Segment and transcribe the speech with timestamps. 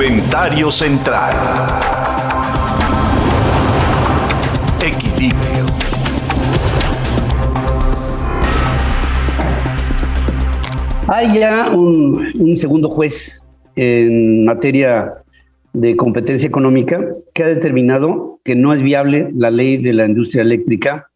[0.00, 1.30] Comentario central.
[4.82, 5.66] Equilibrio.
[11.06, 13.42] Hay ya un, segundo juez
[13.76, 15.22] en materia
[15.74, 20.40] de competencia económica que ha determinado que no es viable la ley de la industria
[20.40, 21.10] eléctrica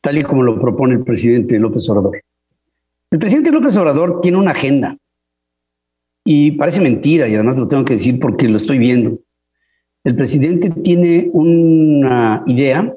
[0.00, 2.22] tal y como lo propone el presidente López Obrador.
[3.10, 4.96] El presidente López Obrador tiene una agenda
[6.24, 9.18] y parece mentira y además lo tengo que decir porque lo estoy viendo.
[10.04, 12.94] El presidente tiene una idea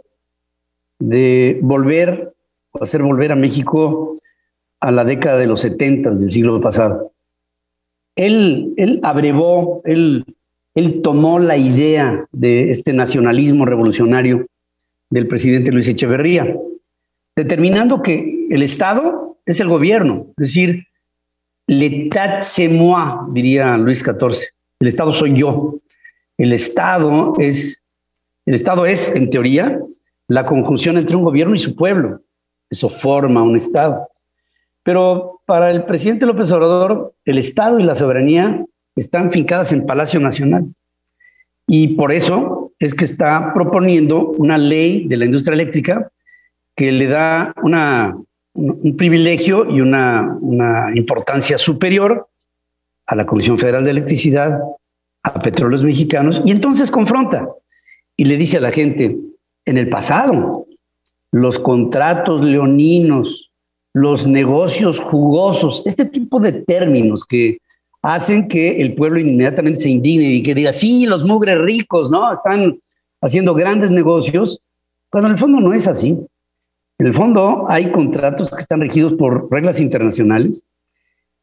[1.00, 2.34] de volver,
[2.80, 4.18] hacer volver a México
[4.80, 7.12] a la década de los 70 del siglo pasado.
[8.16, 10.26] Él, él abrevó, él,
[10.74, 14.48] él tomó la idea de este nacionalismo revolucionario
[15.10, 16.56] del presidente Luis Echeverría,
[17.36, 20.88] determinando que el Estado es el gobierno, es decir,
[21.68, 25.80] l'état c'est moi, diría Luis XIV, el Estado soy yo.
[26.38, 27.84] El Estado es,
[28.46, 29.80] el Estado es, en teoría,
[30.28, 32.22] la conjunción entre un gobierno y su pueblo.
[32.70, 34.10] Eso forma un Estado.
[34.84, 40.20] Pero para el presidente López Obrador, el Estado y la soberanía están fincadas en Palacio
[40.20, 40.66] Nacional.
[41.68, 46.12] Y por eso es que está proponiendo una ley de la industria eléctrica
[46.76, 48.18] que le da una,
[48.56, 52.28] un privilegio y una, una importancia superior
[53.06, 54.60] a la Comisión Federal de Electricidad,
[55.24, 57.48] a Petróleos Mexicanos, y entonces confronta
[58.18, 59.18] y le dice a la gente,
[59.66, 60.66] en el pasado,
[61.32, 63.46] los contratos leoninos
[63.96, 67.60] los negocios jugosos, este tipo de términos que
[68.02, 72.34] hacen que el pueblo inmediatamente se indigne y que diga, sí, los mugres ricos, ¿no?
[72.34, 72.78] Están
[73.22, 74.60] haciendo grandes negocios,
[75.10, 76.18] cuando en el fondo no es así.
[76.98, 80.66] En el fondo hay contratos que están regidos por reglas internacionales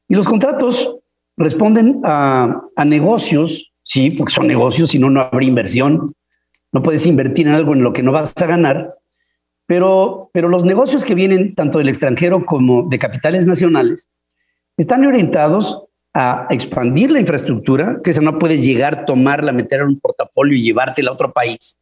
[0.08, 0.96] y los contratos
[1.36, 6.14] responden a, a negocios, sí, porque son negocios, si no, no habrá inversión.
[6.72, 8.94] No puedes invertir en algo en lo que no vas a ganar
[9.72, 14.06] pero, pero los negocios que vienen tanto del extranjero como de capitales nacionales
[14.76, 20.00] están orientados a expandir la infraestructura, que esa no puedes llegar, tomarla, meterla en un
[20.00, 21.78] portafolio y llevártela a otro país.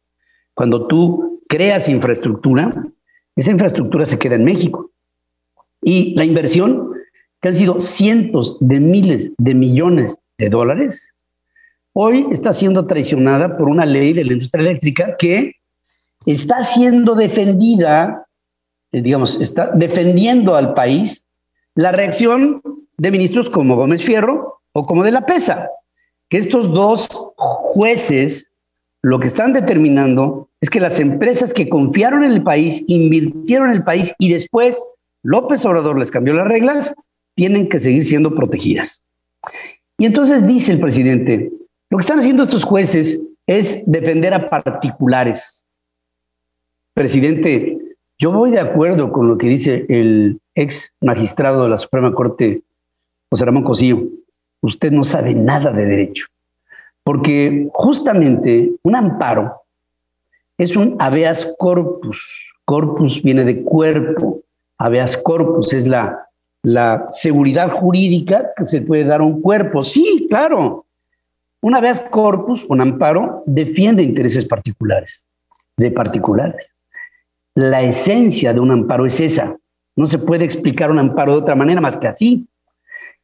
[0.53, 2.73] Cuando tú creas infraestructura,
[3.35, 4.91] esa infraestructura se queda en México.
[5.81, 6.91] Y la inversión,
[7.41, 11.11] que han sido cientos de miles de millones de dólares,
[11.93, 15.55] hoy está siendo traicionada por una ley de la industria eléctrica que
[16.25, 18.27] está siendo defendida,
[18.91, 21.25] eh, digamos, está defendiendo al país
[21.73, 22.61] la reacción
[22.97, 25.69] de ministros como Gómez Fierro o como de la PESA,
[26.29, 28.50] que estos dos jueces
[29.03, 33.77] lo que están determinando es que las empresas que confiaron en el país, invirtieron en
[33.77, 34.85] el país y después
[35.23, 36.93] López Obrador les cambió las reglas,
[37.35, 39.01] tienen que seguir siendo protegidas.
[39.97, 41.51] Y entonces dice el presidente,
[41.89, 45.61] lo que están haciendo estos jueces es defender a particulares,
[46.93, 47.77] Presidente,
[48.19, 52.63] yo voy de acuerdo con lo que dice el ex magistrado de la Suprema Corte,
[53.29, 54.03] José Ramón Cosío.
[54.61, 56.25] Usted no sabe nada de derecho,
[57.03, 59.61] porque justamente un amparo
[60.57, 62.53] es un habeas corpus.
[62.65, 64.41] Corpus viene de cuerpo,
[64.77, 66.27] habeas corpus es la,
[66.63, 69.83] la seguridad jurídica que se puede dar a un cuerpo.
[69.83, 70.85] Sí, claro.
[71.61, 75.25] Un habeas corpus, un amparo, defiende intereses particulares,
[75.77, 76.73] de particulares.
[77.55, 79.55] La esencia de un amparo es esa.
[79.95, 82.47] No se puede explicar un amparo de otra manera más que así.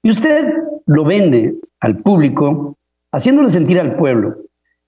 [0.03, 0.53] Y usted
[0.85, 2.77] lo vende al público,
[3.17, 4.38] haciéndole sentir al pueblo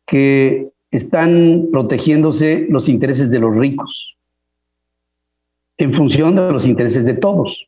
[0.06, 4.16] que están protegiéndose los intereses de los ricos
[5.78, 7.68] en función de los intereses de todos.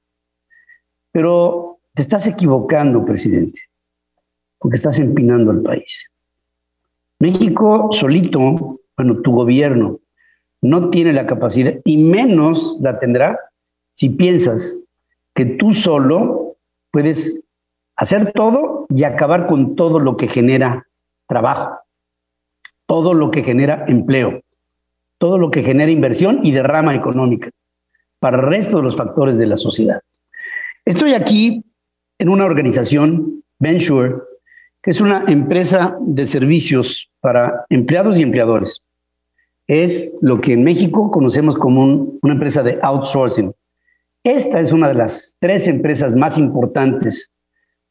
[1.11, 3.59] Pero te estás equivocando, presidente,
[4.59, 6.11] porque estás empinando al país.
[7.19, 9.99] México solito, bueno, tu gobierno,
[10.61, 13.39] no tiene la capacidad y menos la tendrá
[13.93, 14.77] si piensas
[15.33, 16.57] que tú solo
[16.91, 17.41] puedes
[17.95, 20.87] hacer todo y acabar con todo lo que genera
[21.27, 21.79] trabajo,
[22.85, 24.41] todo lo que genera empleo,
[25.17, 27.49] todo lo que genera inversión y derrama económica
[28.19, 30.01] para el resto de los factores de la sociedad.
[30.85, 31.63] Estoy aquí
[32.19, 34.15] en una organización, Venture,
[34.81, 38.81] que es una empresa de servicios para empleados y empleadores
[39.71, 41.85] es lo que en México conocemos como
[42.21, 43.53] una empresa de outsourcing.
[44.21, 47.30] Esta es una de las tres empresas más importantes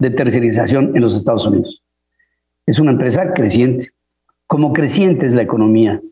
[0.01, 1.81] de tercerización en los Estados Unidos.
[2.67, 3.91] Es una empresa creciente.
[4.47, 6.03] Como creciente es la economía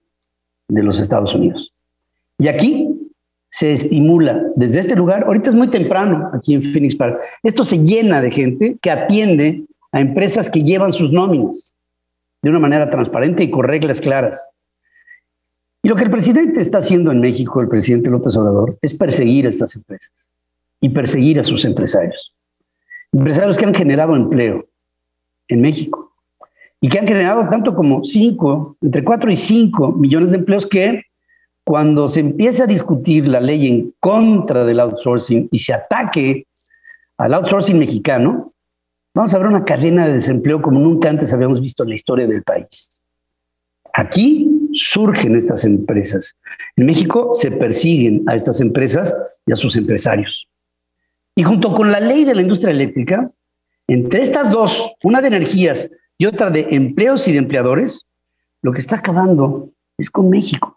[0.69, 1.73] de los Estados Unidos.
[2.39, 2.89] Y aquí
[3.51, 7.83] se estimula desde este lugar, ahorita es muy temprano aquí en Phoenix Park, esto se
[7.83, 11.73] llena de gente que atiende a empresas que llevan sus nóminas.
[12.41, 14.49] de una manera transparente y con reglas claras.
[15.83, 19.47] Y lo que el presidente está haciendo en México, el presidente López Obrador, es perseguir
[19.47, 20.13] a estas empresas
[20.81, 22.33] y perseguir a sus empresarios.
[23.13, 24.67] Empresarios que han generado empleo
[25.49, 26.13] en México
[26.81, 31.03] y que han generado tanto como cinco, entre cuatro y cinco millones de empleos que
[31.65, 36.47] cuando se empiece a discutir la ley en contra del outsourcing y se ataque
[37.19, 38.53] al outsourcing mexicano,
[39.15, 42.27] vamos a ver una cadena de desempleo como nunca antes habíamos visto en la historia
[42.27, 42.89] del país.
[43.93, 46.37] Aquí surgen estas empresas.
[46.77, 49.15] En México se persiguen a estas empresas
[49.45, 50.49] y a sus empresarios.
[51.39, 53.25] Y junto con la ley de la industria eléctrica,
[53.87, 55.89] entre estas dos, una de energías
[56.19, 58.09] y otra de empleos y de empleadores,
[58.61, 60.77] lo que está acabando es con México.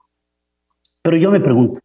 [1.01, 1.81] Pero yo me pregunto,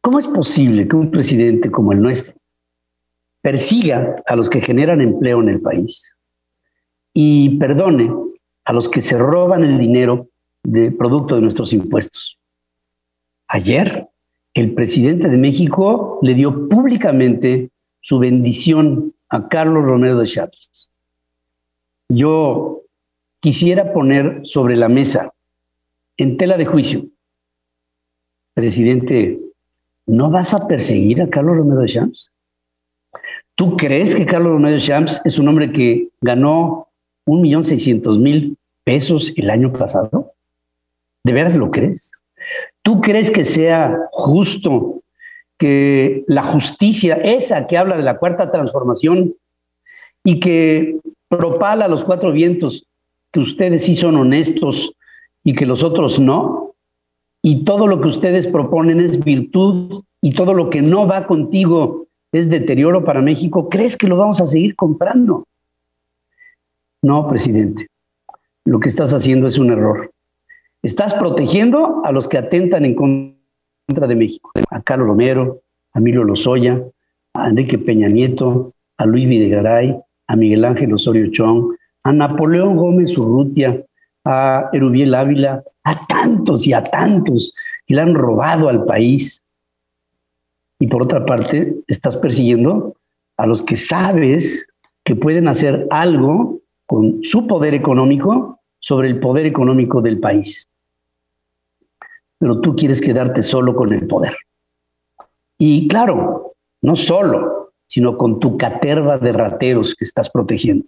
[0.00, 2.34] ¿cómo es posible que un presidente como el nuestro
[3.40, 6.12] persiga a los que generan empleo en el país
[7.14, 8.12] y perdone
[8.64, 10.26] a los que se roban el dinero
[10.64, 12.36] de producto de nuestros impuestos?
[13.46, 14.09] Ayer,
[14.54, 17.70] el presidente de México le dio públicamente
[18.00, 20.88] su bendición a Carlos Romero de Chávez.
[22.08, 22.82] Yo
[23.40, 25.32] quisiera poner sobre la mesa,
[26.16, 27.06] en tela de juicio,
[28.54, 29.40] presidente,
[30.06, 32.30] ¿no vas a perseguir a Carlos Romero de Champs?
[33.54, 36.88] ¿Tú crees que Carlos Romero de Champs es un hombre que ganó
[37.24, 40.32] un millón seiscientos mil pesos el año pasado?
[41.22, 42.10] ¿De veras lo crees?
[42.82, 45.02] ¿Tú crees que sea justo
[45.58, 49.34] que la justicia, esa que habla de la cuarta transformación
[50.24, 50.98] y que
[51.28, 52.86] propala los cuatro vientos,
[53.30, 54.94] que ustedes sí son honestos
[55.44, 56.74] y que los otros no,
[57.42, 62.06] y todo lo que ustedes proponen es virtud y todo lo que no va contigo
[62.32, 65.46] es deterioro para México, ¿crees que lo vamos a seguir comprando?
[67.02, 67.88] No, presidente.
[68.64, 70.12] Lo que estás haciendo es un error.
[70.82, 74.50] Estás protegiendo a los que atentan en contra de México.
[74.70, 75.60] A Carlos Romero,
[75.92, 76.82] a Emilio Lozoya,
[77.34, 79.94] a Enrique Peña Nieto, a Luis Videgaray,
[80.26, 83.84] a Miguel Ángel Osorio Chong, a Napoleón Gómez Urrutia,
[84.24, 87.54] a Erubiel Ávila, a tantos y a tantos
[87.86, 89.44] que le han robado al país.
[90.78, 92.96] Y por otra parte, estás persiguiendo
[93.36, 94.72] a los que sabes
[95.04, 100.69] que pueden hacer algo con su poder económico sobre el poder económico del país.
[102.40, 104.34] Pero tú quieres quedarte solo con el poder.
[105.58, 110.86] Y claro, no solo, sino con tu caterva de rateros que estás protegiendo.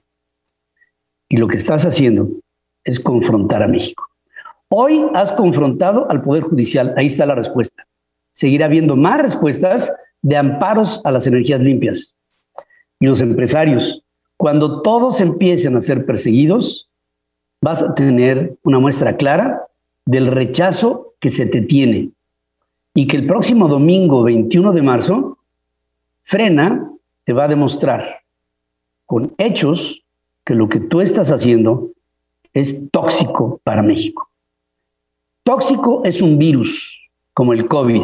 [1.29, 2.29] Y lo que estás haciendo
[2.85, 4.09] es confrontar a México.
[4.69, 7.87] Hoy has confrontado al Poder Judicial, ahí está la respuesta.
[8.33, 12.15] Seguirá habiendo más respuestas de amparos a las energías limpias.
[12.99, 14.03] Y los empresarios,
[14.39, 16.89] cuando todos empiecen a ser perseguidos,
[17.61, 19.67] vas a tener una muestra clara
[20.07, 22.11] del rechazo que se te tiene.
[22.95, 25.39] Y que el próximo domingo 21 de marzo,
[26.21, 26.91] Frena
[27.25, 28.23] te va a demostrar
[29.07, 30.03] con hechos
[30.45, 31.93] que lo que tú estás haciendo
[32.53, 34.29] es tóxico para México.
[35.45, 38.03] Tóxico es un virus como el COVID.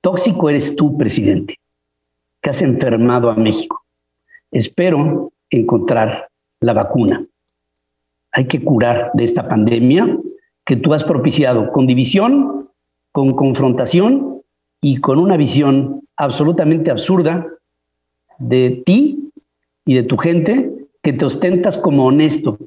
[0.00, 1.58] Tóxico eres tú, presidente,
[2.40, 3.84] que has enfermado a México.
[4.52, 6.28] Espero encontrar
[6.60, 7.26] la vacuna.
[8.30, 10.16] Hay que curar de esta pandemia
[10.64, 12.70] que tú has propiciado con división,
[13.12, 14.42] con confrontación
[14.80, 17.46] y con una visión absolutamente absurda
[18.38, 19.30] de ti
[19.84, 22.58] y de tu gente que te ostentas como honesto,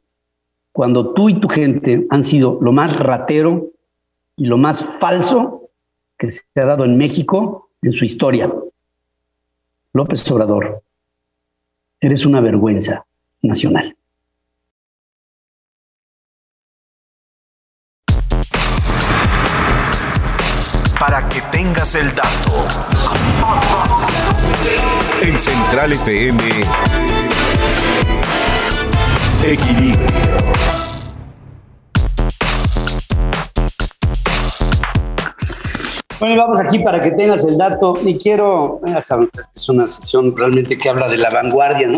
[0.72, 3.70] cuando tú y tu gente han sido lo más ratero
[4.36, 5.70] y lo más falso
[6.18, 8.52] que se ha dado en México en su historia.
[9.94, 10.82] López Obrador,
[12.00, 13.06] eres una vergüenza
[13.42, 13.96] nacional.
[21.34, 22.68] Que tengas el dato.
[25.20, 26.44] En Central FM.
[29.44, 30.08] Equilibrio.
[36.20, 40.88] Bueno, vamos aquí para que tengas el dato y quiero, es una sesión realmente que
[40.88, 41.98] habla de la vanguardia, ¿no?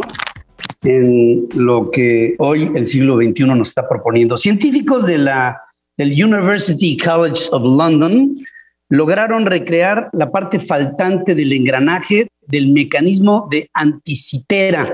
[0.84, 4.38] En lo que hoy el siglo XXI nos está proponiendo.
[4.38, 5.62] Científicos de la,
[5.98, 8.36] del University College of London
[8.90, 14.94] lograron recrear la parte faltante del engranaje del mecanismo de anticitera,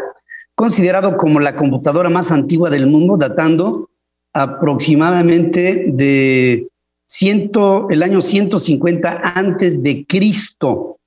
[0.56, 3.90] considerado como la computadora más antigua del mundo, datando
[4.34, 6.68] aproximadamente de
[7.06, 10.98] ciento, el año 150 antes de Cristo.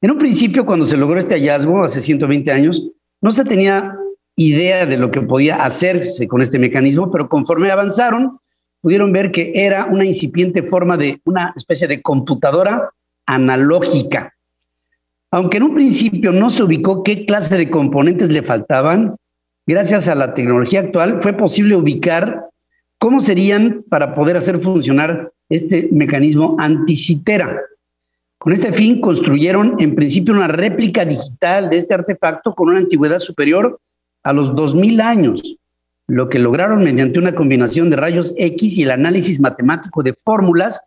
[0.00, 3.96] En un principio, cuando se logró este hallazgo, hace 120 años, no se tenía
[4.36, 8.40] idea de lo que podía hacerse con este mecanismo, pero conforme avanzaron,
[8.84, 12.90] pudieron ver que era una incipiente forma de una especie de computadora
[13.24, 14.34] analógica.
[15.30, 19.16] Aunque en un principio no se ubicó qué clase de componentes le faltaban,
[19.66, 22.44] gracias a la tecnología actual fue posible ubicar
[22.98, 27.58] cómo serían para poder hacer funcionar este mecanismo anticitera.
[28.36, 33.18] Con este fin construyeron en principio una réplica digital de este artefacto con una antigüedad
[33.18, 33.80] superior
[34.22, 35.56] a los 2000 años,
[36.06, 40.80] lo que lograron mediante una combinación de rayos X y el análisis matemático de fórmulas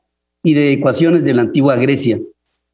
[0.44, 2.20] y de ecuaciones de la antigua Grecia.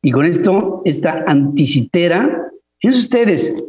[0.02, 3.64] Y con esto, esta anticitera, fíjense ustedes,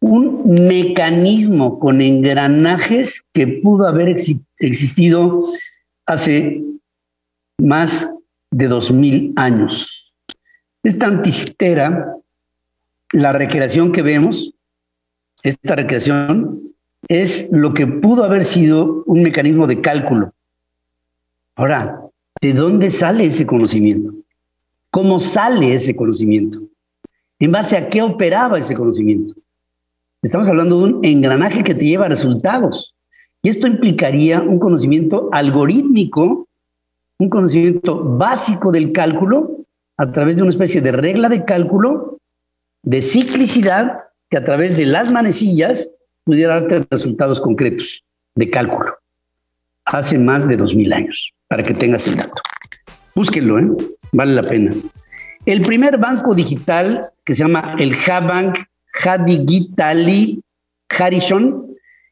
[0.00, 4.08] un mecanismo con engranajes que pudo haber
[4.58, 5.46] existido
[6.06, 6.62] hace
[7.58, 8.10] más
[8.50, 9.88] de dos mil años.
[10.82, 12.14] Esta anticitera,
[13.12, 14.52] la recreación que vemos,
[15.42, 16.58] esta recreación
[17.08, 20.32] es lo que pudo haber sido un mecanismo de cálculo.
[21.54, 22.00] Ahora,
[22.40, 24.12] ¿de dónde sale ese conocimiento?
[24.90, 26.60] ¿Cómo sale ese conocimiento?
[27.38, 29.34] ¿En base a qué operaba ese conocimiento?
[30.22, 32.94] Estamos hablando de un engranaje que te lleva a resultados.
[33.42, 36.48] Y esto implicaría un conocimiento algorítmico,
[37.18, 39.64] un conocimiento básico del cálculo
[39.96, 42.18] a través de una especie de regla de cálculo
[42.82, 43.98] de ciclicidad
[44.28, 45.90] que a través de las manecillas
[46.26, 48.02] pudiera darte resultados concretos
[48.34, 48.98] de cálculo.
[49.84, 52.42] Hace más de dos mil años, para que tengas el dato.
[53.14, 53.68] Búsquenlo, ¿eh?
[54.12, 54.72] vale la pena.
[55.46, 58.58] El primer banco digital que se llama el Habank
[59.04, 60.42] Hadigitali
[60.88, 61.66] Harrison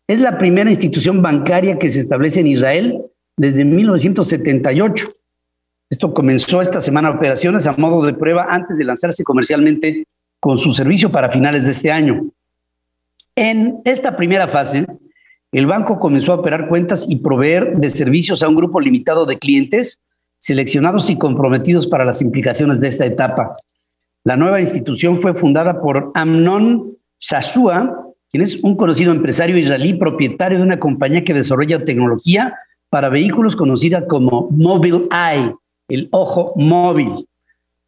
[0.06, 3.02] es la primera institución bancaria que se establece en Israel
[3.36, 5.08] desde 1978.
[5.90, 10.06] Esto comenzó esta semana operaciones a modo de prueba antes de lanzarse comercialmente
[10.38, 12.30] con su servicio para finales de este año.
[13.36, 14.86] En esta primera fase,
[15.50, 19.38] el banco comenzó a operar cuentas y proveer de servicios a un grupo limitado de
[19.38, 20.00] clientes
[20.38, 23.56] seleccionados y comprometidos para las implicaciones de esta etapa.
[24.24, 30.58] La nueva institución fue fundada por Amnon Shashua, quien es un conocido empresario israelí propietario
[30.58, 32.56] de una compañía que desarrolla tecnología
[32.90, 35.54] para vehículos conocida como Mobile Eye,
[35.88, 37.26] el ojo móvil.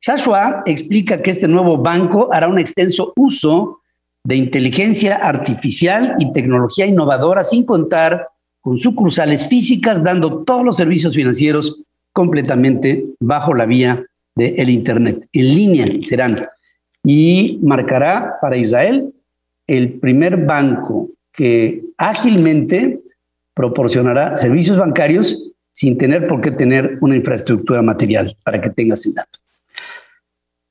[0.01, 3.81] Shashua explica que este nuevo banco hará un extenso uso
[4.27, 8.27] de inteligencia artificial y tecnología innovadora sin contar
[8.61, 11.81] con sucursales físicas, dando todos los servicios financieros
[12.13, 14.05] completamente bajo la vía
[14.35, 15.29] del Internet.
[15.33, 16.35] En línea serán.
[17.05, 19.15] Y marcará para Israel
[19.69, 23.01] el primer banco que ágilmente
[23.55, 25.41] proporcionará servicios bancarios
[25.71, 29.39] sin tener por qué tener una infraestructura material, para que tengas el dato.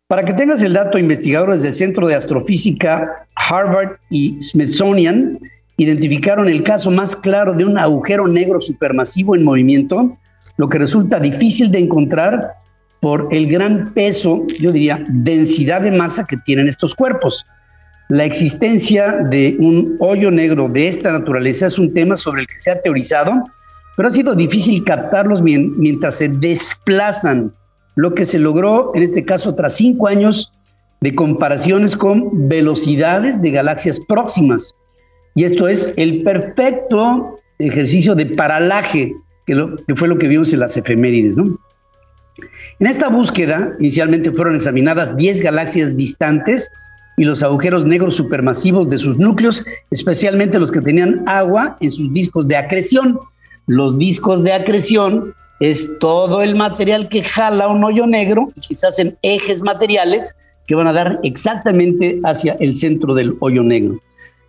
[0.08, 5.40] Para que tengas el dato, investigadores del Centro de Astrofísica Harvard y Smithsonian
[5.78, 10.16] identificaron el caso más claro de un agujero negro supermasivo en movimiento,
[10.58, 12.52] lo que resulta difícil de encontrar
[13.00, 17.44] por el gran peso, yo diría, densidad de masa que tienen estos cuerpos.
[18.08, 22.60] La existencia de un hoyo negro de esta naturaleza es un tema sobre el que
[22.60, 23.32] se ha teorizado,
[23.98, 27.52] pero ha sido difícil captarlos mientras se desplazan
[27.96, 30.52] lo que se logró en este caso tras cinco años
[31.02, 34.75] de comparaciones con velocidades de galaxias próximas.
[35.34, 39.14] Y esto es el perfecto ejercicio de paralaje,
[39.46, 39.56] que,
[39.96, 41.38] fue lo que vimos en las efemérides.
[41.38, 41.56] ¿no?
[42.80, 46.72] En esta búsqueda, inicialmente fueron examinadas 10 galaxias distantes
[47.18, 52.14] y los agujeros negros supermasivos de sus núcleos, especialmente los que tenían agua en sus
[52.14, 53.20] discos de acreción.
[53.68, 59.18] Los discos de acreción es todo el material que jala un hoyo negro quizás en
[59.22, 60.36] ejes materiales
[60.68, 64.00] que van a dar exactamente hacia el centro del hoyo negro.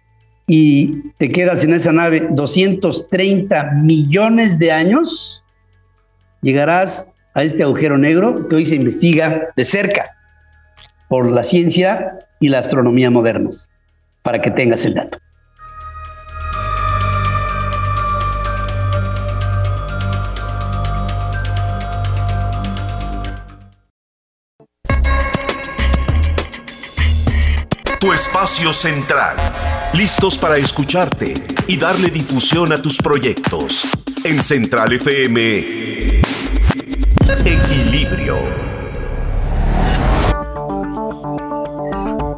[0.48, 5.44] y te quedas en esa nave 230 millones de años,
[6.42, 10.16] llegarás a este agujero negro que hoy se investiga de cerca
[11.08, 13.70] por la ciencia y la astronomía modernas,
[14.24, 15.20] para que tengas el dato.
[28.00, 29.36] Tu espacio central.
[29.94, 31.34] Listos para escucharte
[31.68, 33.86] y darle difusión a tus proyectos.
[34.24, 36.35] En Central FM.
[37.44, 38.38] Equilibrio.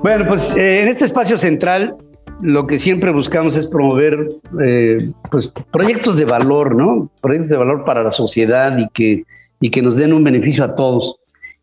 [0.02, 1.96] Bueno, pues eh, en este espacio central
[2.42, 4.28] lo que siempre buscamos es promover
[4.64, 7.10] eh, pues, proyectos de valor, ¿no?
[7.22, 9.24] Proyectos de valor para la sociedad y que,
[9.60, 11.18] y que nos den un beneficio a todos.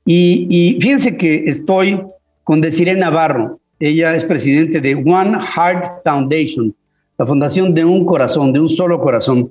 [0.04, 2.00] Y, y fíjense que estoy
[2.42, 3.60] con Desiree Navarro.
[3.80, 6.74] Ella es presidente de One Heart Foundation,
[7.18, 9.50] la fundación de un corazón, de un solo corazón.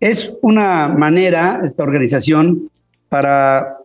[0.00, 2.70] Es una manera, esta organización,
[3.08, 3.78] para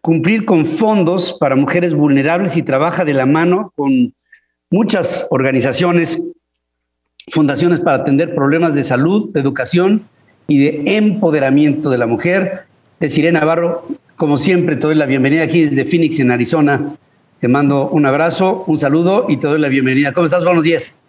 [0.00, 4.14] cumplir con fondos para mujeres vulnerables y trabaja de la mano con
[4.70, 6.22] muchas organizaciones,
[7.28, 10.06] fundaciones para atender problemas de salud, de educación
[10.46, 12.66] y de empoderamiento de la mujer.
[13.00, 16.94] Desiree Navarro, como siempre, te doy la bienvenida aquí desde Phoenix, en Arizona.
[17.40, 20.12] Te mando un abrazo, un saludo y te doy la bienvenida.
[20.12, 20.44] ¿Cómo estás?
[20.44, 21.00] Buenos días.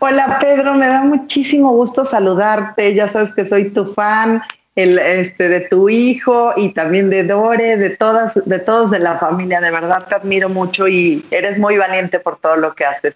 [0.00, 2.94] Hola Pedro, me da muchísimo gusto saludarte.
[2.94, 4.42] Ya sabes que soy tu fan,
[4.74, 9.18] el, este, de tu hijo y también de Dore, de todas, de todos de la
[9.18, 9.60] familia.
[9.60, 13.14] De verdad te admiro mucho y eres muy valiente por todo lo que haces.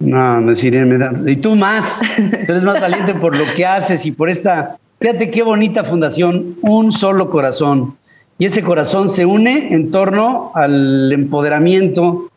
[0.00, 1.12] No, me diré, me da.
[1.26, 4.76] Y tú más, eres más valiente por lo que haces y por esta.
[4.98, 7.96] Fíjate qué bonita fundación, un solo corazón.
[8.38, 12.30] Y ese corazón se une en torno al empoderamiento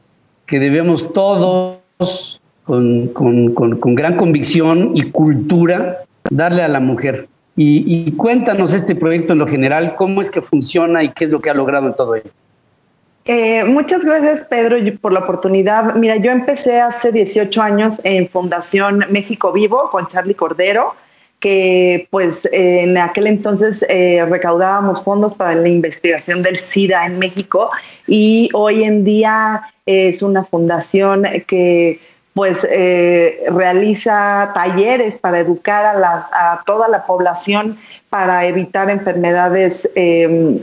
[0.45, 7.27] que debemos todos, con, con, con, con gran convicción y cultura, darle a la mujer.
[7.55, 11.39] Y, cuéntanos este proyecto en lo general, cómo es que funciona y qué es lo
[11.39, 12.31] que ha logrado en todo ello.
[13.25, 15.95] Eh, muchas gracias, Pedro, por la oportunidad.
[15.95, 20.95] Mira, yo empecé hace 18 años en Fundación México Vivo con Charlie Cordero
[21.43, 27.69] que pues en aquel entonces eh, recaudábamos fondos para la investigación del SIDA en México
[28.07, 31.99] y hoy en día es una fundación que
[32.33, 37.77] pues eh, realiza talleres para educar a, la, a, toda la población
[38.09, 40.59] para evitar enfermedades eh,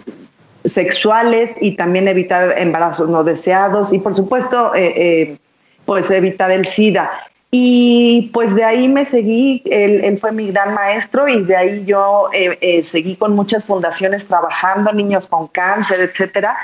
[0.64, 5.36] sexuales y también evitar embarazos no deseados y por supuesto eh,
[5.84, 7.10] pues evitar el SIDA.
[7.52, 11.84] Y pues de ahí me seguí, él, él fue mi gran maestro y de ahí
[11.84, 16.56] yo eh, eh, seguí con muchas fundaciones trabajando, niños con cáncer, etcétera.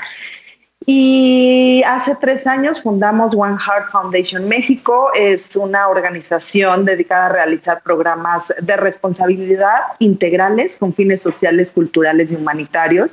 [0.89, 5.09] Y hace tres años fundamos One Heart Foundation México.
[5.13, 12.35] Es una organización dedicada a realizar programas de responsabilidad integrales con fines sociales, culturales y
[12.35, 13.11] humanitarios.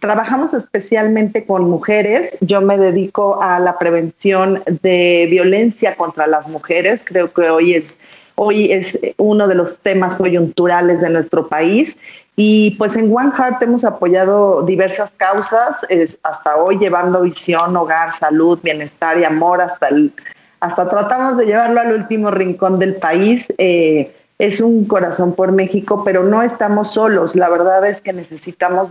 [0.00, 2.36] Trabajamos especialmente con mujeres.
[2.40, 7.04] Yo me dedico a la prevención de violencia contra las mujeres.
[7.06, 7.96] Creo que hoy es
[8.34, 11.96] hoy es uno de los temas coyunturales de nuestro país.
[12.34, 15.86] Y pues en One Heart hemos apoyado diversas causas,
[16.22, 20.12] hasta hoy llevando visión, hogar, salud, bienestar y amor, hasta, el,
[20.60, 23.52] hasta tratamos de llevarlo al último rincón del país.
[23.58, 27.36] Eh, es un corazón por México, pero no estamos solos.
[27.36, 28.90] La verdad es que necesitamos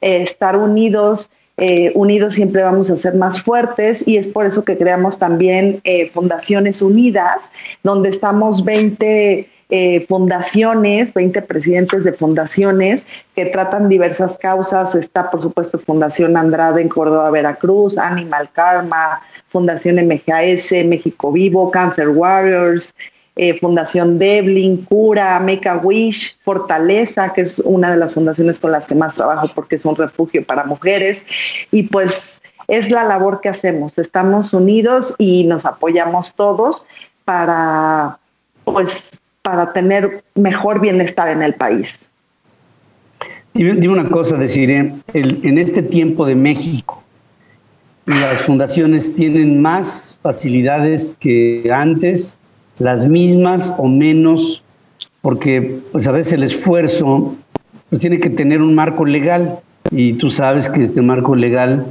[0.00, 1.30] eh, estar unidos
[1.62, 5.82] eh, unidos siempre vamos a ser más fuertes y es por eso que creamos también
[6.14, 7.42] Fundaciones Unidas,
[7.82, 14.94] donde estamos 20 eh, fundaciones, 20 presidentes de fundaciones que tratan diversas causas.
[14.94, 22.08] Está, por supuesto, Fundación Andrade en Córdoba, Veracruz, Animal Karma, Fundación MGAS, México Vivo, Cancer
[22.08, 22.94] Warriors,
[23.36, 28.72] eh, Fundación Devlin, Cura, Make a Wish, Fortaleza, que es una de las fundaciones con
[28.72, 31.24] las que más trabajo porque es un refugio para mujeres.
[31.70, 33.98] Y pues es la labor que hacemos.
[33.98, 36.84] Estamos unidos y nos apoyamos todos
[37.24, 38.18] para,
[38.64, 42.08] pues, para tener mejor bienestar en el país.
[43.52, 47.02] Dime, una cosa, deciré, en este tiempo de México,
[48.06, 52.38] las fundaciones tienen más facilidades que antes
[52.78, 54.62] las mismas o menos,
[55.20, 57.34] porque pues a veces el esfuerzo
[57.88, 59.58] pues tiene que tener un marco legal
[59.90, 61.86] y tú sabes que este marco legal,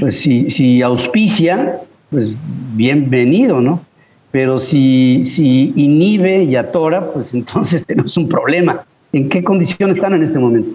[0.00, 1.78] pues si, si auspicia,
[2.10, 2.32] pues
[2.74, 3.80] bienvenido, ¿no?
[4.30, 8.84] Pero si, si inhibe y atora, pues entonces tenemos un problema.
[9.12, 10.70] ¿En qué condiciones están en este momento?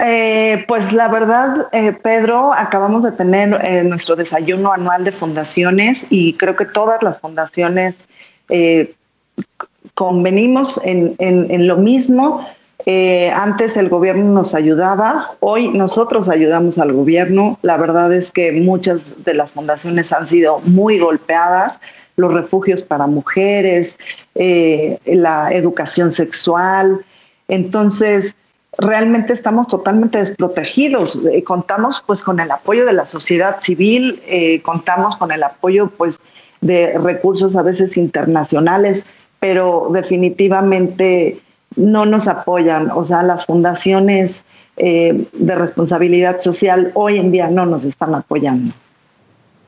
[0.00, 6.06] Eh, pues la verdad, eh, Pedro, acabamos de tener eh, nuestro desayuno anual de fundaciones
[6.08, 8.06] y creo que todas las fundaciones
[9.94, 12.46] convenimos en, en, lo mismo.
[13.34, 17.58] Antes el gobierno nos ayudaba, hoy nosotros ayudamos al gobierno.
[17.60, 21.78] La verdad es que muchas de las fundaciones han sido muy golpeadas,
[22.18, 23.98] los refugios para mujeres,
[24.34, 27.04] eh, la educación sexual.
[27.46, 28.36] Entonces,
[28.76, 31.24] realmente estamos totalmente desprotegidos.
[31.26, 35.90] Eh, contamos pues con el apoyo de la sociedad civil, eh, contamos con el apoyo
[35.96, 36.18] pues
[36.60, 39.06] de recursos a veces internacionales,
[39.38, 41.38] pero definitivamente
[41.76, 42.90] no nos apoyan.
[42.90, 44.44] O sea, las fundaciones
[44.76, 48.72] de responsabilidad social hoy en día no nos están apoyando.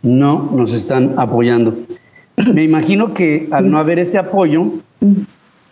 [0.03, 1.75] No nos están apoyando.
[2.53, 4.67] Me imagino que al no haber este apoyo,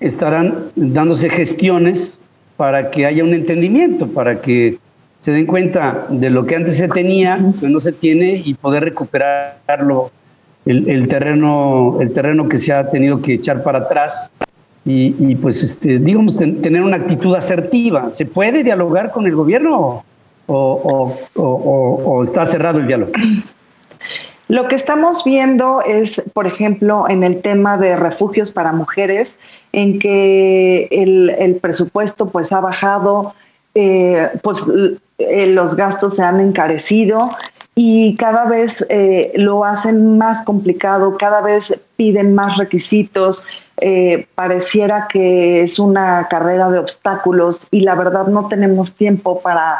[0.00, 2.18] estarán dándose gestiones
[2.56, 4.78] para que haya un entendimiento, para que
[5.20, 8.84] se den cuenta de lo que antes se tenía, que no se tiene, y poder
[8.84, 10.10] recuperarlo,
[10.64, 14.32] el, terreno, el terreno que se ha tenido que echar para atrás.
[14.84, 18.10] Y, pues, este, digamos, tener una actitud asertiva.
[18.10, 20.02] ¿Se puede dialogar con el gobierno
[20.46, 23.12] o, o está cerrado el diálogo?
[24.48, 29.38] Lo que estamos viendo es, por ejemplo, en el tema de refugios para mujeres,
[29.72, 33.34] en que el, presupuesto pues ha bajado,
[33.74, 34.64] eh, pues
[35.18, 37.30] eh, los gastos se han encarecido
[37.74, 43.42] y cada vez eh, lo hacen más complicado, cada vez piden más requisitos,
[44.34, 49.78] pareciera que es una carrera de obstáculos y la verdad no tenemos tiempo para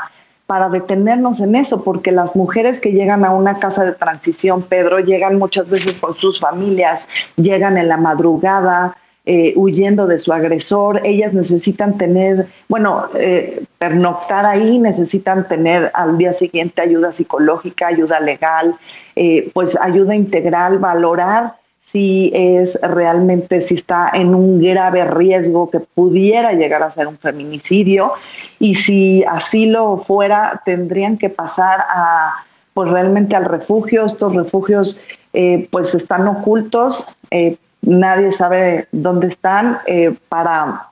[0.49, 4.99] para detenernos en eso, porque las mujeres que llegan a una casa de transición, Pedro,
[4.99, 7.07] llegan muchas veces con sus familias,
[7.37, 14.47] llegan en la madrugada, eh, huyendo de su agresor, ellas necesitan tener, bueno, eh, pernoctar
[14.47, 18.75] ahí, necesitan tener al día siguiente ayuda psicológica, ayuda legal,
[19.17, 21.58] eh, pues ayuda integral, valorar
[21.90, 27.16] si es realmente, si está en un grave riesgo que pudiera llegar a ser un
[27.16, 28.12] feminicidio
[28.59, 34.05] y si así lo fuera, tendrían que pasar a, pues realmente al refugio.
[34.05, 35.01] Estos refugios
[35.33, 40.90] eh, pues están ocultos, eh, nadie sabe dónde están eh, para,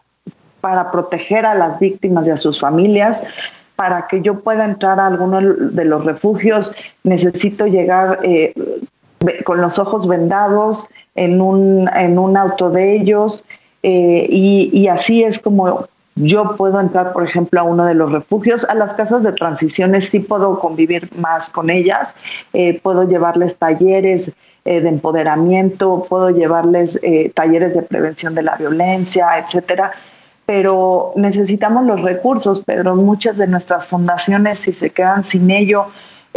[0.63, 3.23] para proteger a las víctimas y a sus familias
[3.75, 6.73] para que yo pueda entrar a alguno de los refugios
[7.05, 8.21] necesito llegar
[9.45, 13.45] con los ojos vendados en un, en un auto de ellos
[13.89, 15.87] eh, y, así es como
[16.17, 18.65] yo puedo entrar, por ejemplo, a uno de los refugios.
[18.65, 22.13] A las casas de transiciones sí puedo convivir más con ellas,
[22.53, 24.33] eh, puedo llevarles talleres
[24.65, 27.01] eh, de empoderamiento, puedo llevarles
[27.35, 29.93] talleres de prevención de la violencia, etcétera.
[30.47, 35.87] Pero necesitamos los recursos, pero muchas de nuestras fundaciones, si se quedan sin ello,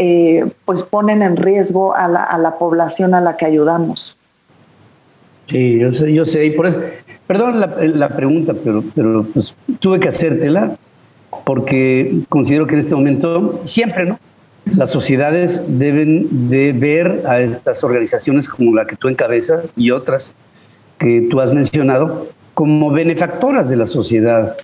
[0.02, 4.16] eh, pues ponen en riesgo a la, a la, población a la que ayudamos.
[5.50, 6.80] Sí, yo sé, yo sé, y por eso,
[7.28, 10.78] perdón la, la pregunta, pero, pero pues, tuve que hacértela
[11.44, 14.18] porque considero que en este momento, siempre, ¿no?
[14.78, 20.34] Las sociedades deben de ver a estas organizaciones como la que tú encabezas y otras
[20.98, 24.56] que tú has mencionado como benefactoras de la sociedad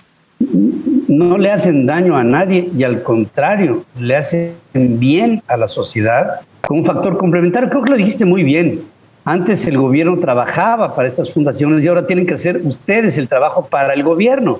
[1.18, 6.42] no le hacen daño a nadie y al contrario, le hacen bien a la sociedad
[6.62, 7.70] con un factor complementario.
[7.70, 8.82] Creo que lo dijiste muy bien.
[9.24, 13.66] Antes el gobierno trabajaba para estas fundaciones y ahora tienen que hacer ustedes el trabajo
[13.66, 14.60] para el gobierno,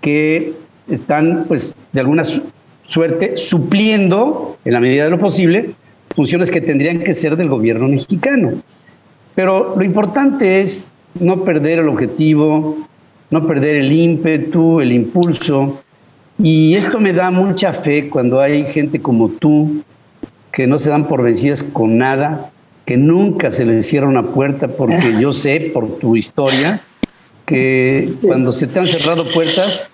[0.00, 0.54] que
[0.88, 2.22] están, pues, de alguna
[2.82, 5.70] suerte supliendo, en la medida de lo posible,
[6.14, 8.52] funciones que tendrían que ser del gobierno mexicano.
[9.34, 12.78] Pero lo importante es no perder el objetivo,
[13.30, 15.82] no perder el ímpetu, el impulso.
[16.38, 19.82] Y esto me da mucha fe cuando hay gente como tú,
[20.52, 22.50] que no se dan por vencidas con nada,
[22.84, 26.80] que nunca se les cierra una puerta, porque yo sé por tu historia
[27.46, 29.90] que cuando se te han cerrado puertas,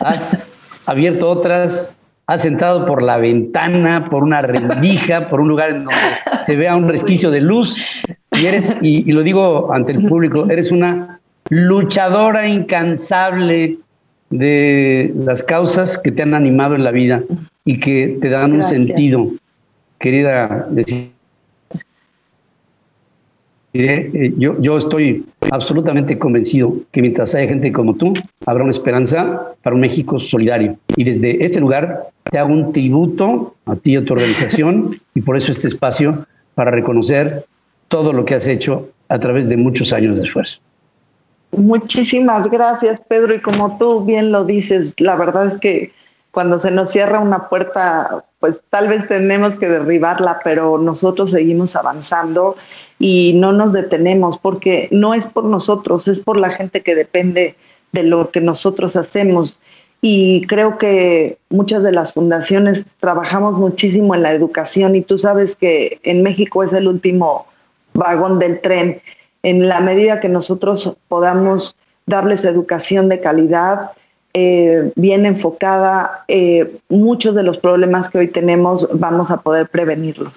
[0.00, 0.50] has
[0.86, 6.00] abierto otras, has sentado por la ventana, por una rendija, por un lugar en donde
[6.44, 7.78] se vea un resquicio de luz,
[8.32, 11.15] y eres, y lo digo ante el público, eres una
[11.48, 13.78] luchadora incansable
[14.30, 17.22] de las causas que te han animado en la vida
[17.64, 19.30] y que te dan un sentido.
[19.98, 20.68] Querida,
[23.72, 28.12] eh, yo, yo estoy absolutamente convencido que mientras haya gente como tú,
[28.44, 30.78] habrá una esperanza para un México solidario.
[30.96, 35.20] Y desde este lugar te hago un tributo a ti y a tu organización y
[35.20, 37.44] por eso este espacio para reconocer
[37.88, 40.60] todo lo que has hecho a través de muchos años de esfuerzo.
[41.56, 43.34] Muchísimas gracias, Pedro.
[43.34, 45.92] Y como tú bien lo dices, la verdad es que
[46.30, 51.74] cuando se nos cierra una puerta, pues tal vez tenemos que derribarla, pero nosotros seguimos
[51.74, 52.56] avanzando
[52.98, 57.56] y no nos detenemos porque no es por nosotros, es por la gente que depende
[57.92, 59.58] de lo que nosotros hacemos.
[60.02, 65.56] Y creo que muchas de las fundaciones trabajamos muchísimo en la educación y tú sabes
[65.56, 67.46] que en México es el último
[67.94, 69.00] vagón del tren
[69.46, 73.92] en la medida que nosotros podamos darles educación de calidad,
[74.34, 80.32] eh, bien enfocada, eh, muchos de los problemas que hoy tenemos vamos a poder prevenirlos.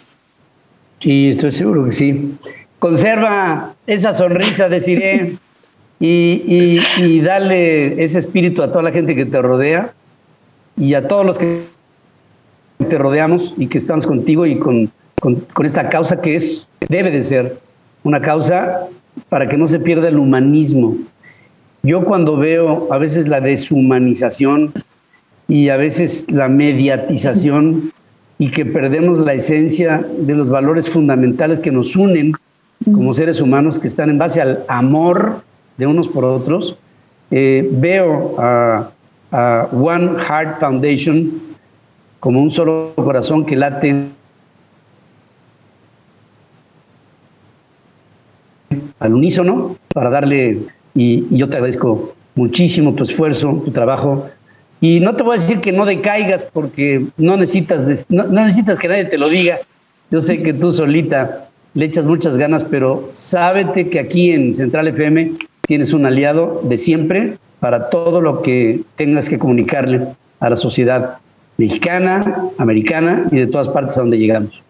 [0.99, 2.35] Sí, estoy seguro que sí.
[2.77, 5.33] Conserva esa sonrisa, deciré,
[5.99, 9.91] y, y, dale ese espíritu a toda la gente que te rodea
[10.77, 11.63] y a todos los que
[12.87, 17.23] te rodeamos y que estamos contigo y con, con esta causa que es, debe de
[17.23, 17.57] ser
[18.03, 18.87] una causa
[19.27, 20.95] para que no se pierda el humanismo,
[21.83, 24.73] yo cuando veo a veces la deshumanización
[25.47, 27.91] y a veces la mediatización
[28.37, 32.33] y que perdemos la esencia de los valores fundamentales que nos unen
[32.85, 35.41] como seres humanos que están en base al amor
[35.77, 36.77] de unos por otros,
[37.31, 38.91] eh, veo a,
[39.71, 41.39] One Heart Foundation
[42.19, 43.95] como un solo corazón que late
[48.99, 50.59] al unísono para darle
[50.95, 54.29] y, yo te agradezco muchísimo tu esfuerzo, tu trabajo.
[54.81, 58.87] Y no te voy a decir que no decaigas porque no necesitas, no, necesitas que
[58.87, 59.57] nadie te lo diga.
[60.11, 64.87] Yo sé que tú solita le echas muchas ganas, pero sábete que aquí en Central
[64.87, 65.33] FM
[65.67, 70.07] tienes un aliado de siempre para todo lo que tengas que comunicarle
[70.39, 71.17] a la sociedad
[71.57, 74.63] mexicana, americana y de todas partes a donde llegamos.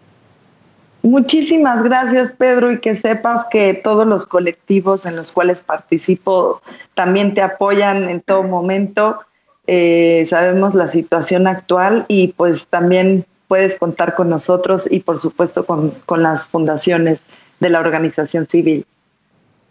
[1.02, 6.60] Muchísimas gracias, Pedro, y que sepas que todos los colectivos en los cuales participo
[6.94, 9.20] también te apoyan en todo momento.
[9.66, 15.64] Eh, sabemos la situación actual y pues también puedes contar con nosotros y por supuesto
[15.64, 17.20] con, las fundaciones
[17.60, 18.84] de la organización civil.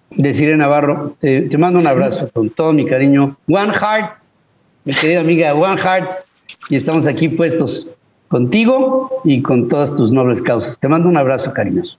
[0.10, 3.38] Deciré Navarro, te mando un abrazo con todo mi cariño.
[3.48, 4.18] One Heart,
[4.84, 6.10] mi querida amiga, One Heart,
[6.70, 7.92] y estamos aquí puestos
[8.30, 10.80] contigo y con todas tus nobles causas.
[10.80, 11.98] Te mando un abrazo cariñoso.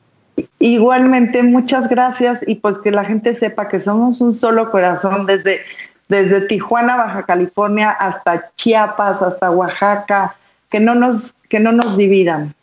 [0.59, 5.61] Igualmente, muchas gracias y pues que la gente sepa que somos un solo corazón desde,
[6.09, 10.37] desde Tijuana, Baja California, hasta Chiapas, hasta Oaxaca,
[10.71, 12.55] que no nos, que no nos dividan.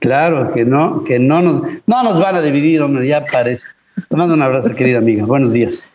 [0.00, 3.66] Claro, que no, que no nos, no nos van a dividir, hombre, ya parece.
[4.08, 5.24] Te mando un abrazo, querida amiga.
[5.24, 5.88] Buenos días.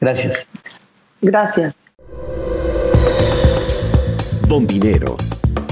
[0.00, 0.46] Gracias.
[1.20, 1.83] Gracias.
[4.44, 5.16] Dinero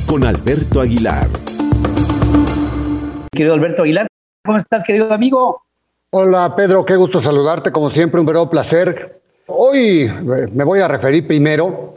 [0.06, 1.28] con Alberto Aguilar.
[3.30, 4.06] Querido Alberto Aguilar,
[4.44, 5.62] ¿cómo estás, querido amigo?
[6.10, 9.20] Hola, Pedro, qué gusto saludarte, como siempre, un verdadero placer.
[9.46, 11.94] Hoy eh, me voy a referir primero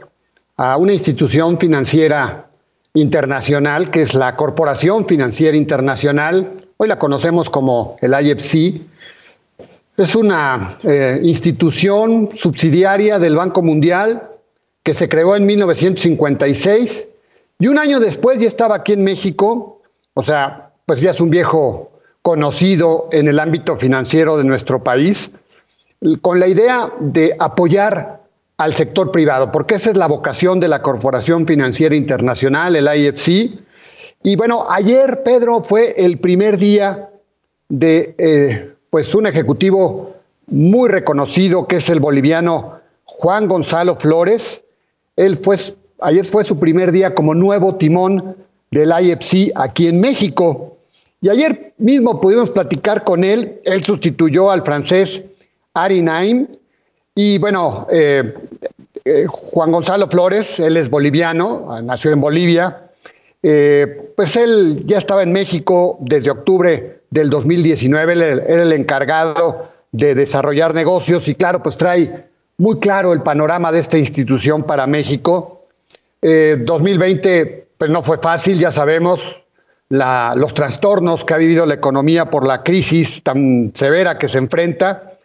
[0.58, 2.46] a una institución financiera
[2.92, 8.82] internacional, que es la Corporación Financiera Internacional, hoy la conocemos como el IFC.
[9.96, 14.28] Es una eh, institución subsidiaria del Banco Mundial
[14.86, 17.08] que se creó en 1956
[17.58, 19.82] y un año después ya estaba aquí en México,
[20.14, 21.90] o sea, pues ya es un viejo
[22.22, 25.32] conocido en el ámbito financiero de nuestro país,
[26.22, 28.20] con la idea de apoyar
[28.58, 33.58] al sector privado, porque esa es la vocación de la Corporación Financiera Internacional, el IFC.
[34.22, 37.10] Y bueno, ayer, Pedro, fue el primer día
[37.68, 40.14] de eh, pues un ejecutivo
[40.46, 44.62] muy reconocido, que es el boliviano Juan Gonzalo Flores,
[45.16, 45.56] él fue,
[46.00, 48.36] ayer fue su primer día como nuevo timón
[48.70, 50.76] del IFC aquí en México.
[51.20, 53.60] Y ayer mismo pudimos platicar con él.
[53.64, 55.22] Él sustituyó al francés
[55.74, 56.46] Ari Naim.
[57.14, 58.34] Y bueno, eh,
[59.04, 62.90] eh, Juan Gonzalo Flores, él es boliviano, nació en Bolivia.
[63.42, 68.12] Eh, pues él ya estaba en México desde octubre del 2019.
[68.12, 72.26] Él era el encargado de desarrollar negocios y claro, pues trae
[72.58, 75.64] muy claro el panorama de esta institución para México.
[76.22, 79.40] 2020 eh, pues no fue fácil, ya sabemos
[79.88, 85.18] los trastornos que ha vivido la economía por la crisis tan severa que se enfrenta.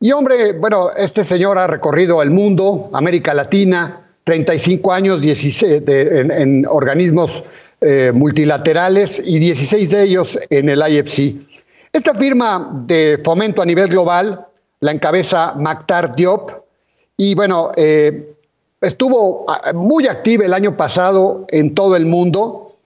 [0.00, 6.66] Y hombre, bueno, este señor ha recorrido el mundo, América Latina, 35 años 16 en,
[6.66, 7.42] organismos
[7.80, 11.36] eh, multilaterales y 16 de ellos en el IFC.
[11.92, 14.46] Esta firma de fomento a nivel global
[14.80, 16.63] la encabeza Mactar Diop,
[17.16, 18.34] y bueno, eh,
[18.80, 22.76] estuvo ah, muy activa el año pasado en todo el mundo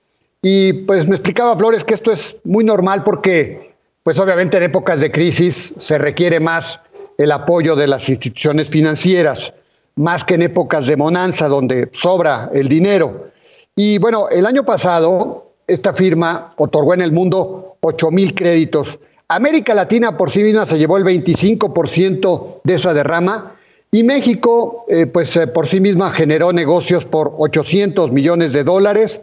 [0.42, 5.00] y pues me explicaba Flores que esto es muy normal porque pues obviamente en épocas
[5.00, 6.80] de crisis se requiere más
[7.18, 9.52] el apoyo de las instituciones financieras,
[9.96, 13.30] más que en épocas de bonanza donde sobra el dinero.
[13.74, 18.98] Y bueno, el año pasado esta firma otorgó en el mundo 8 mil créditos.
[19.28, 23.57] América Latina por sí misma se llevó el 25% de esa derrama
[23.90, 29.20] y México, eh, pues eh, por sí misma generó negocios por 800 millones de dólares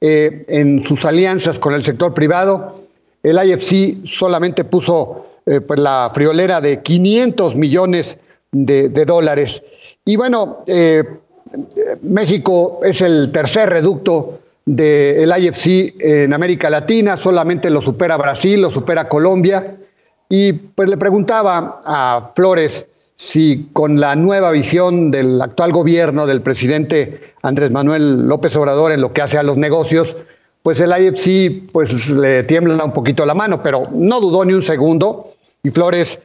[0.00, 2.80] eh, en sus alianzas con el sector privado.
[3.24, 5.26] El IFC solamente puso
[5.66, 8.16] pues la friolera de 500 millones
[8.50, 9.62] de, dólares.
[10.04, 10.64] Y bueno,
[12.02, 18.70] México es el tercer reducto del IFC en América Latina, solamente lo supera Brasil, lo
[18.70, 19.76] supera Colombia.
[20.30, 26.42] Y pues le preguntaba a Flores si con la nueva visión del actual gobierno del
[26.42, 30.16] presidente Andrés Manuel López Obrador en lo que hace a los negocios,
[30.62, 34.62] pues el IFC pues le tiembla un poquito la mano, pero no dudó ni un
[34.62, 35.34] segundo.
[35.62, 36.18] Y Flores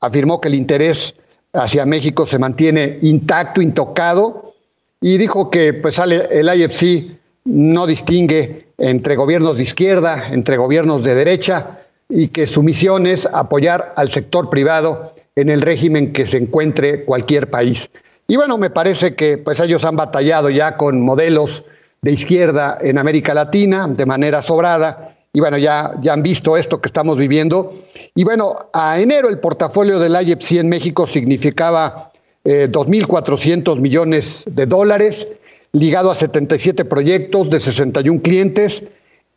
[0.00, 1.14] afirmó que el interés
[1.54, 4.54] hacia México se mantiene intacto, intocado
[5.00, 11.14] y dijo que pues el IFC no distingue entre gobiernos de izquierda, entre gobiernos de
[11.14, 16.36] derecha y que su misión es apoyar al sector privado en el régimen que se
[16.36, 17.88] encuentre cualquier país.
[18.26, 21.64] Y bueno, me parece que pues ellos han batallado ya con modelos
[22.02, 25.16] de izquierda en América Latina de manera sobrada.
[25.32, 27.72] Y bueno, ya, ya han visto esto que estamos viviendo.
[28.16, 32.10] Y bueno, a enero el portafolio del IEPC en México significaba
[32.44, 35.28] 2.400 eh, millones de dólares,
[35.70, 38.82] ligado a 77 proyectos de 61 clientes.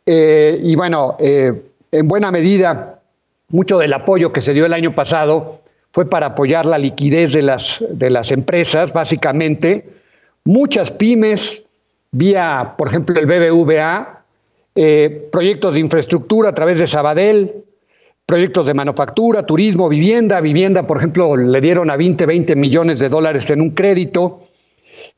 [0.04, 1.52] Eh, y bueno, eh,
[1.92, 2.98] en buena medida,
[3.50, 5.61] mucho del apoyo que se dio el año pasado
[5.92, 9.90] fue para apoyar la liquidez de las, de las empresas, básicamente.
[10.44, 11.62] Muchas pymes
[12.10, 14.24] vía, por ejemplo, el BBVA,
[14.74, 17.64] eh, proyectos de infraestructura a través de Sabadell,
[18.24, 20.40] proyectos de manufactura, turismo, vivienda.
[20.40, 24.46] Vivienda, por ejemplo, le dieron a 20, 20 millones de dólares en un crédito.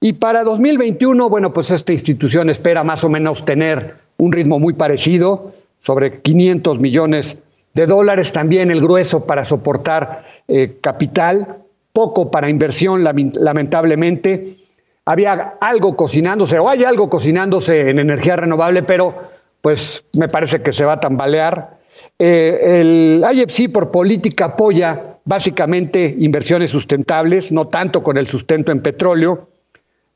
[0.00, 4.74] Y para 2021, bueno, pues esta institución espera más o menos tener un ritmo muy
[4.74, 11.58] parecido, sobre 500 millones de dólares, también el grueso para soportar eh, capital,
[11.92, 14.56] poco para inversión, lamentablemente
[15.04, 19.14] había algo cocinándose o hay algo cocinándose en energía renovable, pero
[19.60, 21.78] pues me parece que se va a tambalear.
[22.18, 28.80] Eh, el IFC por política apoya básicamente inversiones sustentables, no tanto con el sustento en
[28.80, 29.48] petróleo.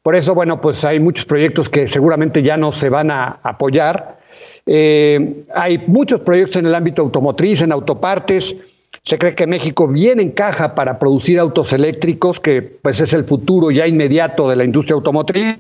[0.03, 4.18] Por eso, bueno, pues hay muchos proyectos que seguramente ya no se van a apoyar.
[4.71, 8.55] Eh, hay muchos proyectos en el ámbito automotriz, en autopartes,
[9.03, 13.71] se cree que México bien encaja para producir autos eléctricos, que pues es el futuro
[13.71, 15.57] ya inmediato de la industria automotriz,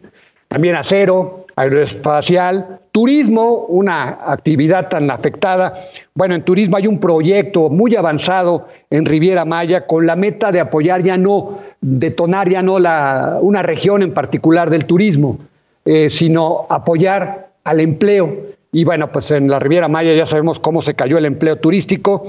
[0.48, 5.74] también acero, aeroespacial, turismo, una actividad tan afectada.
[6.12, 10.60] Bueno, en turismo hay un proyecto muy avanzado en Riviera Maya con la meta de
[10.60, 15.38] apoyar ya no, detonar ya no la, una región en particular del turismo,
[15.86, 18.48] eh, sino apoyar al empleo.
[18.72, 22.24] Y bueno, pues en la Riviera Maya ya sabemos cómo se cayó el empleo turístico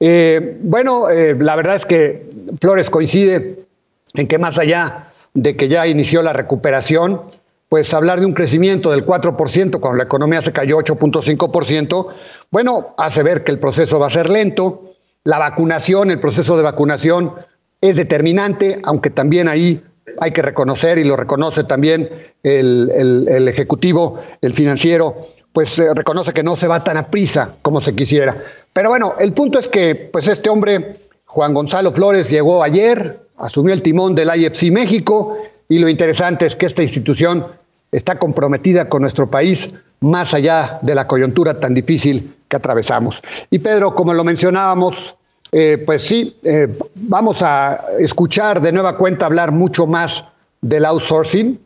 [0.00, 3.66] eh, bueno, eh, la verdad es que Flores coincide
[4.14, 7.22] en que más allá de que ya inició la recuperación,
[7.68, 12.08] pues hablar de un crecimiento del 4% cuando la economía se cayó 8.5%,
[12.50, 14.94] bueno, hace ver que el proceso va a ser lento.
[15.24, 17.34] La vacunación, el proceso de vacunación
[17.80, 19.82] es determinante, aunque también ahí
[20.20, 22.08] hay que reconocer, y lo reconoce también
[22.42, 25.16] el, Ejecutivo, el financiero,
[25.56, 28.36] pues eh, reconoce que no se va tan a prisa como se quisiera.
[28.74, 33.72] Pero bueno, el punto es que pues este hombre, Juan Gonzalo Flores, llegó ayer, asumió
[33.72, 37.46] el timón del IFC México y lo interesante es que esta institución
[37.90, 43.22] está comprometida con nuestro país más allá de la coyuntura tan difícil que atravesamos.
[43.50, 45.16] Y Pedro, como lo mencionábamos,
[45.52, 50.22] eh, pues sí, eh, vamos a escuchar de nueva cuenta hablar mucho más
[50.60, 51.58] del outsourcing,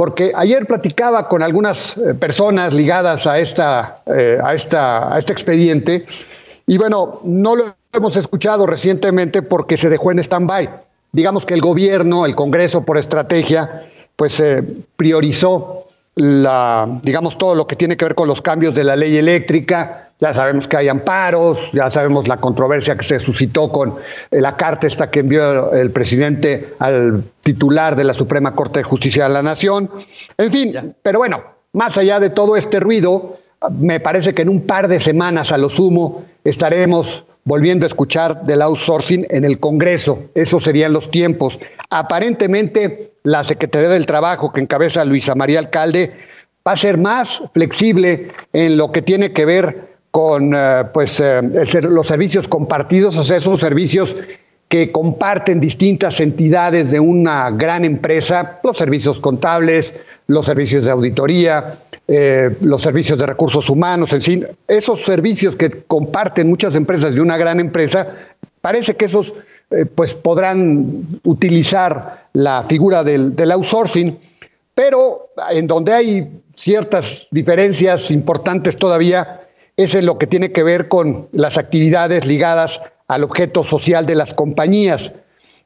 [0.00, 6.06] porque ayer platicaba con algunas eh, personas ligadas a, esta, a, esta, a este expediente
[6.66, 10.70] y bueno, no lo hemos escuchado recientemente porque se dejó en stand-by.
[11.12, 14.64] Digamos que el gobierno, el Congreso por estrategia, pues eh,
[14.96, 19.18] priorizó la, digamos, todo lo que tiene que ver con los cambios de la ley
[19.18, 20.09] eléctrica.
[20.20, 23.96] Ya sabemos que hay amparos, ya sabemos la controversia que se suscitó con
[24.30, 29.28] la carta esta que envió el presidente al titular de la Suprema Corte de Justicia
[29.28, 29.90] de la Nación.
[30.36, 33.38] En fin, pero bueno, más allá de todo este ruido,
[33.78, 38.44] me parece que en un par de semanas a lo sumo estaremos volviendo a escuchar
[38.44, 40.22] del outsourcing en el Congreso.
[40.34, 41.58] Esos serían los tiempos.
[41.88, 46.12] Aparentemente, la Secretaría del Trabajo que encabeza Luisa María Alcalde
[46.66, 51.42] va a ser más flexible en lo que tiene que ver con eh, pues, eh,
[51.82, 54.16] los servicios compartidos, o sea, esos servicios
[54.70, 59.92] que comparten distintas entidades de una gran empresa, los servicios contables,
[60.28, 65.70] los servicios de auditoría, eh, los servicios de recursos humanos, en fin, esos servicios que
[65.70, 68.08] comparten muchas empresas de una gran empresa,
[68.60, 69.34] parece que esos
[69.72, 74.18] eh, pues podrán utilizar la figura del outsourcing,
[74.72, 79.40] pero en donde hay ciertas diferencias importantes todavía
[79.84, 84.34] es lo que tiene que ver con las actividades ligadas al objeto social de las
[84.34, 85.12] compañías.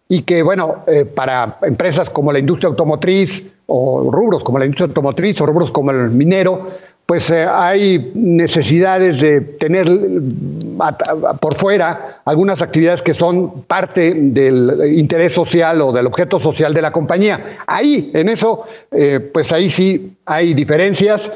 [0.06, 4.88] y que, bueno, eh, para empresas como la industria automotriz o rubros como la industria
[4.88, 6.68] automotriz o rubros como el minero,
[7.06, 9.86] pues eh, hay necesidades de tener
[11.40, 16.82] por fuera algunas actividades que son parte del interés social o del objeto social de
[16.82, 17.58] la compañía.
[17.66, 21.30] Ahí, en eso, eh, pues ahí sí hay diferencias.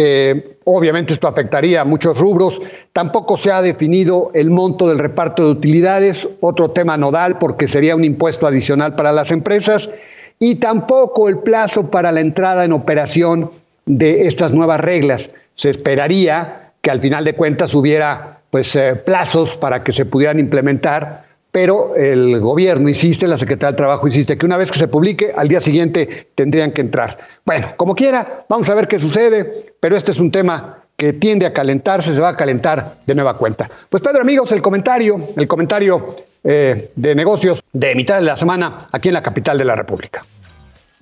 [0.00, 2.60] Eh, obviamente esto afectaría a muchos rubros.
[2.92, 7.96] Tampoco se ha definido el monto del reparto de utilidades, otro tema nodal porque sería
[7.96, 9.90] un impuesto adicional para las empresas.
[10.38, 13.50] Y tampoco el plazo para la entrada en operación
[13.86, 15.30] de estas nuevas reglas.
[15.56, 20.38] Se esperaría que al final de cuentas hubiera pues, eh, plazos para que se pudieran
[20.38, 24.88] implementar, pero el gobierno insiste, la Secretaría del Trabajo insiste que una vez que se
[24.88, 27.18] publique, al día siguiente tendrían que entrar.
[27.44, 31.46] Bueno, como quiera, vamos a ver qué sucede, pero este es un tema que tiende
[31.46, 33.70] a calentarse, se va a calentar de nueva cuenta.
[33.88, 38.78] Pues Pedro, amigos, el comentario, el comentario eh, de negocios de mitad de la semana
[38.92, 40.24] aquí en la capital de la República.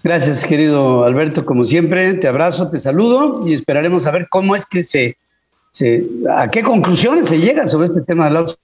[0.02, 1.44] Gracias, querido Alberto.
[1.44, 5.16] Como siempre, te abrazo, te saludo y esperaremos a ver cómo es que se,
[6.30, 8.54] a qué conclusiones se llega sobre este tema del auto.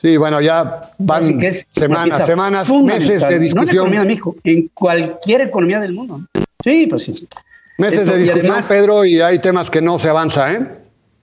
[0.00, 1.40] Sí, bueno, ya van
[1.70, 3.90] semanas, semanas, meses de discusión.
[3.90, 6.22] No en, economía en cualquier economía del mundo.
[6.64, 7.28] Sí, pues sí.
[7.76, 10.66] Meses de discusión, Pedro, y hay temas que no se avanza, ¿eh?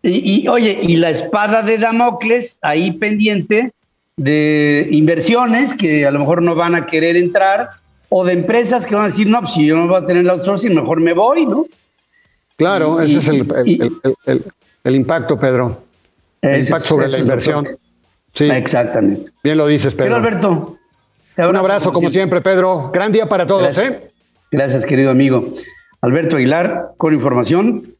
[0.03, 3.71] Y, y, oye, y la espada de Damocles ahí pendiente
[4.15, 7.69] de inversiones que a lo mejor no van a querer entrar
[8.09, 10.23] o de empresas que van a decir, no, pues si yo no voy a tener
[10.23, 11.65] el outsourcing, mejor me voy, ¿no?
[12.57, 13.37] Claro, ese es el,
[14.95, 15.83] impacto, Pedro.
[16.41, 17.67] El impacto sobre la inversión.
[18.37, 18.49] Sí.
[18.49, 19.31] Exactamente.
[19.43, 20.17] Bien lo dices, Pedro.
[20.17, 20.77] Alberto.
[21.37, 22.41] Un abrazo, como, siempre.
[22.41, 22.91] Pedro.
[22.93, 23.91] Gran día para todos, Gracias.
[23.91, 24.11] ¿eh?
[24.51, 25.53] Gracias, querido amigo.
[26.01, 27.95] Alberto Aguilar, con información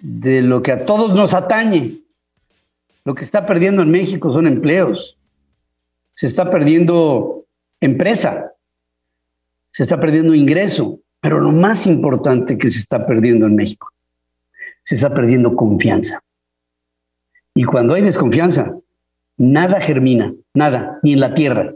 [0.00, 2.00] de lo que a todos nos atañe.
[3.04, 5.16] Lo que está perdiendo en México son empleos.
[6.12, 7.44] Se está perdiendo
[7.80, 8.54] empresa
[9.74, 13.90] se está perdiendo ingreso, pero lo más importante que se está perdiendo en México,
[14.84, 16.22] se está perdiendo confianza.
[17.56, 18.72] Y cuando hay desconfianza,
[19.36, 21.74] nada germina, nada, ni en la tierra.